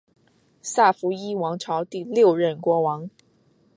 [0.63, 3.07] 萨伏伊王朝第六任国王。